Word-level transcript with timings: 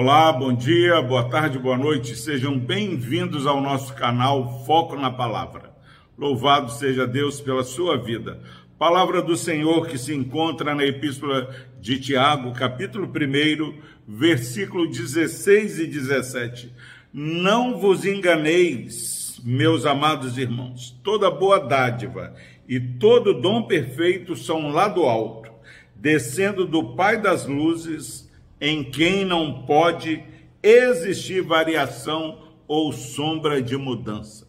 Olá, 0.00 0.32
bom 0.32 0.54
dia, 0.54 1.02
boa 1.02 1.28
tarde, 1.28 1.58
boa 1.58 1.76
noite. 1.76 2.14
Sejam 2.14 2.56
bem-vindos 2.56 3.48
ao 3.48 3.60
nosso 3.60 3.92
canal 3.94 4.64
Foco 4.64 4.94
na 4.94 5.10
Palavra. 5.10 5.74
Louvado 6.16 6.70
seja 6.70 7.04
Deus 7.04 7.40
pela 7.40 7.64
sua 7.64 7.96
vida. 7.96 8.40
Palavra 8.78 9.20
do 9.20 9.36
Senhor 9.36 9.88
que 9.88 9.98
se 9.98 10.14
encontra 10.14 10.72
na 10.72 10.84
Epístola 10.84 11.52
de 11.80 11.98
Tiago, 11.98 12.52
capítulo 12.52 13.08
1, 13.08 13.74
versículo 14.06 14.86
16 14.86 15.80
e 15.80 15.86
17. 15.88 16.72
Não 17.12 17.76
vos 17.76 18.04
enganeis, 18.04 19.40
meus 19.42 19.84
amados 19.84 20.38
irmãos. 20.38 20.96
Toda 21.02 21.28
boa 21.28 21.58
dádiva 21.58 22.36
e 22.68 22.78
todo 22.78 23.34
dom 23.34 23.64
perfeito 23.64 24.36
são 24.36 24.70
lá 24.70 24.86
do 24.86 25.02
alto, 25.02 25.50
descendo 25.96 26.64
do 26.64 26.94
Pai 26.94 27.20
das 27.20 27.46
luzes 27.46 28.27
em 28.60 28.82
quem 28.84 29.24
não 29.24 29.62
pode 29.62 30.22
existir 30.62 31.42
variação 31.42 32.48
ou 32.66 32.92
sombra 32.92 33.62
de 33.62 33.76
mudança. 33.76 34.48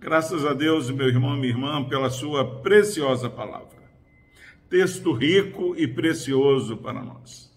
Graças 0.00 0.44
a 0.44 0.54
Deus, 0.54 0.90
meu 0.90 1.08
irmão 1.08 1.36
minha 1.36 1.52
irmã, 1.52 1.84
pela 1.84 2.10
sua 2.10 2.60
preciosa 2.60 3.28
palavra. 3.28 3.78
Texto 4.70 5.12
rico 5.12 5.74
e 5.76 5.86
precioso 5.86 6.76
para 6.76 7.02
nós. 7.02 7.52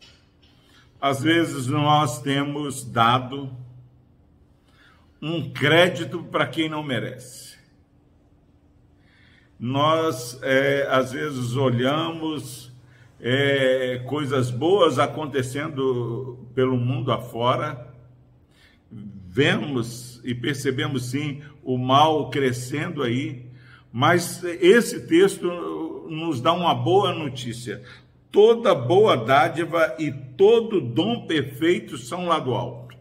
Às 1.00 1.22
vezes 1.22 1.68
nós 1.68 2.22
temos 2.22 2.84
dado 2.84 3.50
um 5.22 5.52
crédito 5.52 6.24
para 6.24 6.48
quem 6.48 6.68
não 6.70 6.82
merece. 6.82 7.60
Nós, 9.60 10.40
é, 10.42 10.88
às 10.90 11.12
vezes, 11.12 11.56
olhamos 11.56 12.71
é, 13.22 14.02
coisas 14.08 14.50
boas 14.50 14.98
acontecendo 14.98 16.40
pelo 16.56 16.76
mundo 16.76 17.12
afora, 17.12 17.94
vemos 18.92 20.20
e 20.24 20.34
percebemos 20.34 21.12
sim 21.12 21.42
o 21.64 21.78
mal 21.78 22.30
crescendo 22.32 23.04
aí, 23.04 23.46
mas 23.94 24.44
esse 24.44 25.06
texto 25.08 25.48
nos 26.10 26.42
dá 26.42 26.52
uma 26.52 26.74
boa 26.74 27.14
notícia. 27.14 27.84
Toda 28.32 28.74
boa 28.74 29.16
dádiva 29.16 29.96
e 30.00 30.12
todo 30.12 30.82
dom 30.82 31.28
perfeito 31.28 31.98
são 31.98 32.26
lá 32.26 32.40
do 32.40 32.54
alto. 32.54 32.96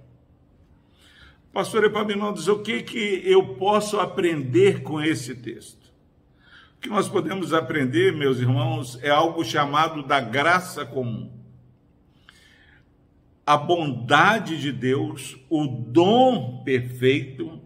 Pastor 1.53 1.85
Epaminondas, 1.85 2.47
o 2.47 2.61
que, 2.61 2.83
que 2.83 3.23
eu 3.25 3.55
posso 3.55 3.99
aprender 3.99 4.83
com 4.83 5.01
esse 5.01 5.35
texto? 5.35 5.80
O 6.81 6.83
que 6.83 6.89
nós 6.89 7.11
podemos 7.11 7.53
aprender, 7.53 8.11
meus 8.17 8.39
irmãos, 8.39 8.99
é 9.03 9.11
algo 9.11 9.45
chamado 9.45 10.03
da 10.03 10.19
graça 10.19 10.83
comum. 10.83 11.31
A 13.45 13.55
bondade 13.55 14.59
de 14.59 14.73
Deus, 14.73 15.37
o 15.51 15.67
dom 15.67 16.65
perfeito, 16.65 17.61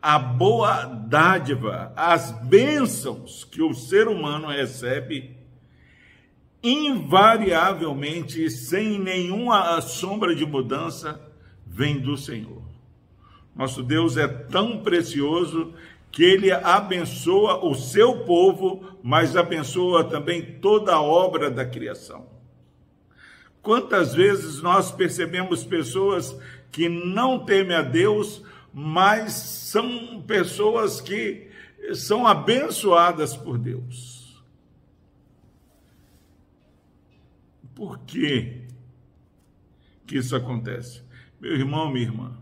a 0.00 0.20
boa 0.20 0.84
dádiva, 0.84 1.92
as 1.96 2.30
bênçãos 2.46 3.42
que 3.42 3.60
o 3.60 3.74
ser 3.74 4.06
humano 4.06 4.46
recebe, 4.46 5.36
invariavelmente, 6.62 8.48
sem 8.48 9.00
nenhuma 9.00 9.80
sombra 9.80 10.32
de 10.32 10.46
mudança, 10.46 11.20
vem 11.66 11.98
do 11.98 12.16
Senhor. 12.16 12.62
Nosso 13.52 13.82
Deus 13.82 14.16
é 14.16 14.28
tão 14.28 14.78
precioso 14.78 15.74
que 16.10 16.22
ele 16.24 16.50
abençoa 16.50 17.64
o 17.64 17.74
seu 17.74 18.24
povo, 18.24 18.98
mas 19.02 19.36
abençoa 19.36 20.04
também 20.04 20.58
toda 20.60 20.94
a 20.94 21.02
obra 21.02 21.50
da 21.50 21.64
criação. 21.64 22.26
Quantas 23.62 24.14
vezes 24.14 24.62
nós 24.62 24.90
percebemos 24.90 25.64
pessoas 25.64 26.36
que 26.70 26.88
não 26.88 27.44
temem 27.44 27.76
a 27.76 27.82
Deus, 27.82 28.42
mas 28.72 29.32
são 29.32 30.22
pessoas 30.26 31.00
que 31.00 31.48
são 31.94 32.26
abençoadas 32.26 33.36
por 33.36 33.58
Deus. 33.58 34.42
Por 37.74 37.98
que 38.00 38.62
que 40.06 40.16
isso 40.16 40.34
acontece? 40.34 41.02
Meu 41.40 41.52
irmão, 41.52 41.90
minha 41.90 42.06
irmã, 42.06 42.36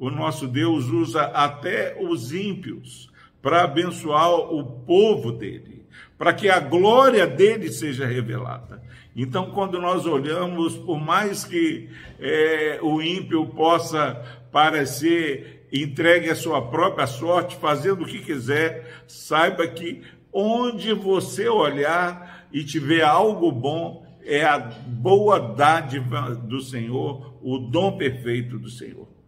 o 0.00 0.10
nosso 0.10 0.48
Deus 0.48 0.86
usa 0.86 1.24
até 1.24 1.94
os 2.00 2.32
ímpios 2.32 3.12
para 3.42 3.64
abençoar 3.64 4.30
o 4.32 4.64
povo 4.64 5.30
dele, 5.30 5.84
para 6.16 6.32
que 6.32 6.48
a 6.48 6.58
glória 6.58 7.26
dele 7.26 7.70
seja 7.70 8.06
revelada. 8.06 8.82
Então, 9.14 9.50
quando 9.50 9.78
nós 9.78 10.06
olhamos, 10.06 10.74
por 10.78 10.98
mais 10.98 11.44
que 11.44 11.90
é, 12.18 12.78
o 12.80 13.02
ímpio 13.02 13.46
possa 13.48 14.14
parecer 14.50 15.68
entregue 15.70 16.30
à 16.30 16.34
sua 16.34 16.62
própria 16.62 17.06
sorte, 17.06 17.56
fazendo 17.56 18.02
o 18.02 18.06
que 18.06 18.20
quiser, 18.20 19.04
saiba 19.06 19.66
que 19.68 20.02
onde 20.32 20.94
você 20.94 21.46
olhar 21.46 22.48
e 22.50 22.64
tiver 22.64 23.02
algo 23.02 23.52
bom, 23.52 24.06
é 24.24 24.44
a 24.44 24.58
boa 24.58 25.38
dádiva 25.38 26.34
do 26.34 26.60
Senhor, 26.60 27.36
o 27.42 27.58
dom 27.58 27.98
perfeito 27.98 28.58
do 28.58 28.70
Senhor 28.70 29.19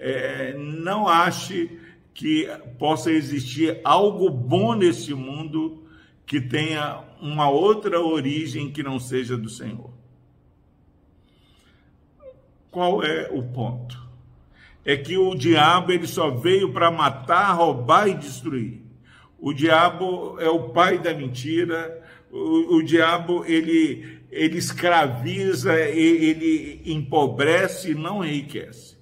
é, 0.00 0.54
não 0.56 1.06
ache 1.06 1.78
que 2.14 2.48
possa 2.78 3.12
existir 3.12 3.80
algo 3.84 4.30
bom 4.30 4.74
nesse 4.74 5.12
mundo 5.12 5.86
que 6.26 6.40
tenha 6.40 7.04
uma 7.20 7.50
outra 7.50 8.00
origem 8.00 8.70
que 8.70 8.82
não 8.82 8.98
seja 8.98 9.36
do 9.36 9.48
Senhor. 9.48 9.90
Qual 12.70 13.02
é 13.02 13.28
o 13.30 13.42
ponto? 13.42 14.00
É 14.84 14.96
que 14.96 15.18
o 15.18 15.34
diabo 15.34 15.92
ele 15.92 16.06
só 16.06 16.30
veio 16.30 16.72
para 16.72 16.90
matar, 16.90 17.52
roubar 17.52 18.08
e 18.08 18.14
destruir. 18.14 18.80
O 19.38 19.52
diabo 19.52 20.38
é 20.40 20.48
o 20.48 20.70
pai 20.70 20.98
da 20.98 21.12
mentira. 21.12 22.02
O, 22.30 22.76
o 22.76 22.82
diabo 22.82 23.44
ele 23.44 24.18
ele 24.30 24.58
escraviza, 24.58 25.74
ele 25.80 26.80
empobrece 26.86 27.90
e 27.90 27.94
não 27.94 28.24
enriquece 28.24 28.99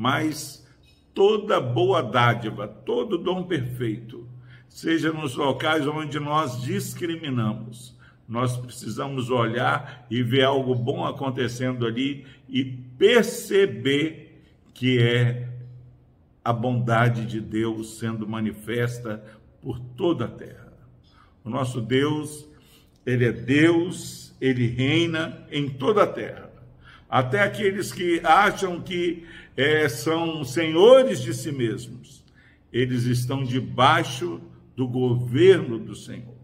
mas 0.00 0.66
toda 1.12 1.60
boa 1.60 2.02
dádiva, 2.02 2.66
todo 2.66 3.18
dom 3.18 3.42
perfeito, 3.42 4.26
seja 4.66 5.12
nos 5.12 5.34
locais 5.34 5.86
onde 5.86 6.18
nós 6.18 6.62
discriminamos, 6.62 7.94
nós 8.26 8.56
precisamos 8.56 9.28
olhar 9.28 10.06
e 10.10 10.22
ver 10.22 10.44
algo 10.44 10.74
bom 10.74 11.04
acontecendo 11.04 11.86
ali 11.86 12.24
e 12.48 12.64
perceber 12.64 14.42
que 14.72 14.98
é 15.02 15.50
a 16.42 16.50
bondade 16.50 17.26
de 17.26 17.38
Deus 17.38 17.98
sendo 17.98 18.26
manifesta 18.26 19.22
por 19.60 19.78
toda 19.78 20.24
a 20.24 20.28
terra. 20.28 20.72
O 21.44 21.50
nosso 21.50 21.78
Deus, 21.78 22.48
ele 23.04 23.26
é 23.26 23.32
Deus, 23.32 24.34
ele 24.40 24.66
reina 24.66 25.46
em 25.52 25.68
toda 25.68 26.04
a 26.04 26.06
terra. 26.06 26.49
Até 27.10 27.42
aqueles 27.42 27.92
que 27.92 28.20
acham 28.22 28.80
que 28.80 29.26
é, 29.56 29.88
são 29.88 30.44
senhores 30.44 31.20
de 31.20 31.34
si 31.34 31.50
mesmos, 31.50 32.24
eles 32.72 33.02
estão 33.02 33.42
debaixo 33.42 34.40
do 34.76 34.86
governo 34.86 35.76
do 35.76 35.96
Senhor. 35.96 36.38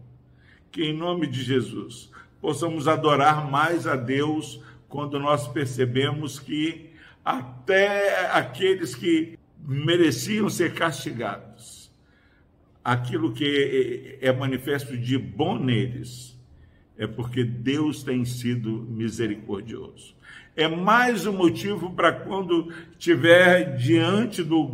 Que 0.69 0.83
em 0.83 0.93
nome 0.93 1.25
de 1.25 1.41
Jesus 1.41 2.11
possamos 2.41 2.87
adorar 2.87 3.49
mais 3.49 3.87
a 3.87 3.95
Deus 3.95 4.61
quando 4.89 5.17
nós 5.19 5.47
percebemos 5.47 6.37
que 6.37 6.91
até 7.23 8.29
aqueles 8.31 8.93
que 8.93 9.39
mereciam 9.59 10.49
ser 10.49 10.73
castigados, 10.73 11.91
aquilo 12.83 13.33
que 13.33 14.17
é 14.21 14.31
manifesto 14.31 14.97
de 14.97 15.17
bom 15.17 15.57
neles, 15.57 16.36
é 16.97 17.05
porque 17.07 17.43
Deus 17.43 18.03
tem 18.03 18.25
sido 18.25 18.69
misericordioso 18.89 20.17
é 20.57 20.67
mais 20.67 21.27
um 21.27 21.33
motivo 21.33 21.91
para 21.91 22.11
quando 22.11 22.73
estiver 22.97 23.75
diante 23.77 24.43
do 24.43 24.73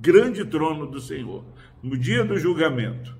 grande 0.00 0.42
trono 0.46 0.86
do 0.86 0.98
Senhor, 0.98 1.44
no 1.82 1.98
dia 1.98 2.24
do 2.24 2.38
julgamento, 2.38 3.14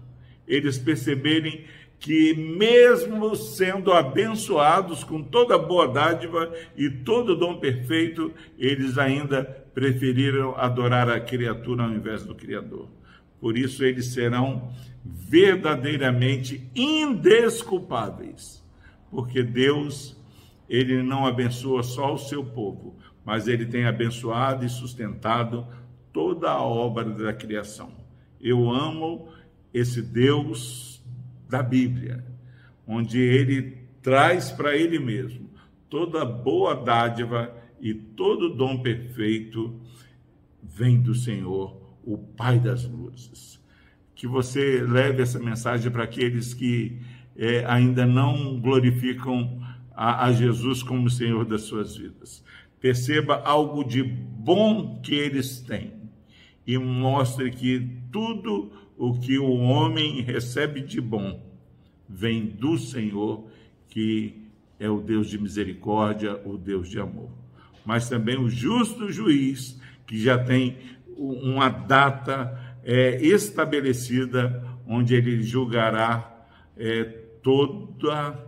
eles 0.49 0.79
perceberem 0.79 1.67
que, 1.99 2.33
mesmo 2.33 3.37
sendo 3.37 3.93
abençoados 3.93 5.05
com 5.05 5.23
toda 5.23 5.59
boa 5.59 5.87
dádiva 5.87 6.51
e 6.75 6.89
todo 6.89 7.37
dom 7.37 7.59
perfeito, 7.59 8.33
eles 8.59 8.97
ainda 8.97 9.45
preferiram 9.45 10.57
adorar 10.57 11.11
a 11.11 11.21
criatura 11.21 11.85
ao 11.85 11.91
invés 11.91 12.25
do 12.25 12.35
Criador. 12.35 12.89
Por 13.39 13.59
isso, 13.59 13.85
eles 13.85 14.07
serão 14.07 14.73
verdadeiramente 15.05 16.71
indesculpáveis, 16.75 18.63
porque 19.11 19.43
Deus 19.43 20.17
ele 20.69 21.03
não 21.03 21.27
abençoa 21.27 21.83
só 21.83 22.15
o 22.15 22.19
seu 22.19 22.45
povo, 22.45 22.97
mas 23.25 23.49
ele 23.49 23.67
tem 23.67 23.87
abençoado 23.87 24.65
e 24.65 24.69
sustentado 24.69 25.67
toda 26.13 26.51
a 26.51 26.63
obra 26.63 27.05
da 27.05 27.33
criação. 27.33 27.93
Eu 28.41 28.71
amo 28.71 29.29
esse 29.75 30.01
Deus 30.01 31.03
da 31.49 31.63
Bíblia, 31.63 32.25
onde 32.87 33.19
ele 33.21 33.79
traz 34.01 34.51
para 34.51 34.77
ele 34.77 34.99
mesmo 34.99 35.51
toda 35.91 36.25
boa 36.25 36.75
dádiva 36.75 37.53
e 37.81 37.93
todo 37.93 38.55
dom 38.55 38.81
perfeito 38.81 39.79
vem 40.63 41.01
do 41.01 41.15
Senhor, 41.15 41.77
o 42.05 42.17
Pai 42.17 42.61
das 42.61 42.85
luzes. 42.85 43.60
Que 44.21 44.27
você 44.27 44.83
leve 44.83 45.23
essa 45.23 45.39
mensagem 45.39 45.91
para 45.91 46.05
aqueles 46.05 46.53
que 46.53 46.99
é, 47.35 47.65
ainda 47.65 48.05
não 48.05 48.61
glorificam 48.61 49.59
a, 49.93 50.27
a 50.27 50.33
Jesus 50.33 50.83
como 50.83 51.09
Senhor 51.09 51.47
das 51.47 51.63
suas 51.63 51.97
vidas. 51.97 52.45
Perceba 52.79 53.37
algo 53.37 53.83
de 53.83 54.03
bom 54.03 55.01
que 55.03 55.15
eles 55.15 55.63
têm 55.63 55.95
e 56.67 56.77
mostre 56.77 57.51
que 57.51 57.97
tudo 58.13 58.71
o 58.99 59.19
que 59.19 59.39
o 59.39 59.55
homem 59.55 60.21
recebe 60.21 60.83
de 60.83 61.01
bom 61.01 61.43
vem 62.07 62.45
do 62.45 62.77
Senhor, 62.77 63.49
que 63.89 64.35
é 64.79 64.91
o 64.91 65.01
Deus 65.01 65.31
de 65.31 65.39
misericórdia, 65.39 66.39
o 66.45 66.59
Deus 66.59 66.91
de 66.91 67.01
amor. 67.01 67.31
Mas 67.87 68.07
também 68.07 68.39
o 68.39 68.51
justo 68.51 69.11
juiz, 69.11 69.81
que 70.07 70.23
já 70.23 70.37
tem 70.37 70.77
uma 71.17 71.71
data 71.71 72.70
é, 72.85 73.21
estabelecida, 73.25 74.65
onde 74.87 75.15
ele 75.15 75.43
julgará 75.43 76.47
é, 76.77 77.05
toda 77.43 78.47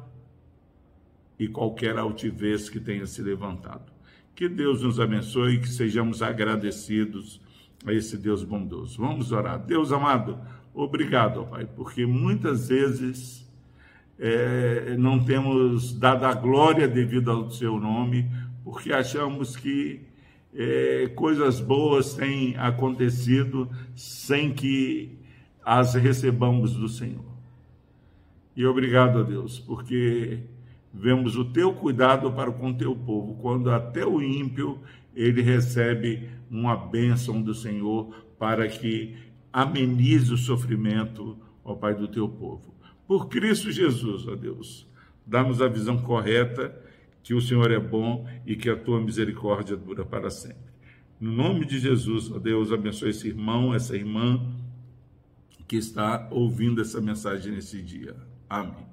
e 1.38 1.48
qualquer 1.48 1.98
altivez 1.98 2.68
que 2.70 2.80
tenha 2.80 3.06
se 3.06 3.22
levantado. 3.22 3.92
Que 4.34 4.48
Deus 4.48 4.82
nos 4.82 4.98
abençoe 4.98 5.54
e 5.54 5.60
que 5.60 5.68
sejamos 5.68 6.22
agradecidos 6.22 7.40
a 7.84 7.92
esse 7.92 8.16
Deus 8.16 8.42
bondoso. 8.44 9.00
Vamos 9.00 9.32
orar. 9.32 9.58
Deus 9.58 9.92
amado, 9.92 10.38
obrigado, 10.74 11.46
Pai, 11.46 11.68
porque 11.76 12.06
muitas 12.06 12.68
vezes 12.68 13.48
é, 14.18 14.96
não 14.96 15.24
temos 15.24 15.92
dado 15.92 16.24
a 16.24 16.34
glória 16.34 16.86
devido 16.86 17.30
ao 17.30 17.50
seu 17.50 17.78
nome, 17.78 18.30
porque 18.64 18.92
achamos 18.92 19.56
que 19.56 20.11
é, 20.54 21.10
coisas 21.14 21.60
boas 21.60 22.14
têm 22.14 22.56
acontecido 22.56 23.70
sem 23.94 24.52
que 24.52 25.18
as 25.64 25.94
recebamos 25.94 26.74
do 26.74 26.88
Senhor. 26.88 27.24
E 28.54 28.66
obrigado 28.66 29.18
a 29.18 29.22
Deus, 29.22 29.58
porque 29.58 30.40
vemos 30.92 31.36
o 31.36 31.44
teu 31.44 31.72
cuidado 31.72 32.30
para 32.32 32.52
com 32.52 32.70
o 32.70 32.74
teu 32.74 32.94
povo, 32.94 33.34
quando 33.40 33.70
até 33.70 34.04
o 34.04 34.20
ímpio 34.20 34.78
ele 35.14 35.40
recebe 35.40 36.28
uma 36.50 36.76
bênção 36.76 37.40
do 37.40 37.54
Senhor 37.54 38.14
para 38.38 38.68
que 38.68 39.16
amenize 39.52 40.32
o 40.32 40.36
sofrimento, 40.36 41.38
ó 41.64 41.74
Pai, 41.74 41.94
do 41.94 42.08
teu 42.08 42.28
povo. 42.28 42.74
Por 43.06 43.28
Cristo 43.28 43.70
Jesus, 43.70 44.26
ó 44.28 44.34
Deus, 44.34 44.86
dá-nos 45.26 45.62
a 45.62 45.68
visão 45.68 45.98
correta 45.98 46.74
que 47.22 47.34
o 47.34 47.40
Senhor 47.40 47.70
é 47.70 47.78
bom 47.78 48.26
e 48.46 48.56
que 48.56 48.68
a 48.68 48.76
tua 48.76 49.00
misericórdia 49.00 49.76
dura 49.76 50.04
para 50.04 50.30
sempre. 50.30 50.72
No 51.20 51.32
nome 51.32 51.64
de 51.64 51.78
Jesus, 51.78 52.30
ó 52.32 52.38
Deus, 52.38 52.72
abençoe 52.72 53.10
esse 53.10 53.28
irmão, 53.28 53.72
essa 53.72 53.96
irmã 53.96 54.44
que 55.68 55.76
está 55.76 56.28
ouvindo 56.30 56.82
essa 56.82 57.00
mensagem 57.00 57.52
nesse 57.52 57.80
dia. 57.80 58.16
Amém. 58.48 58.86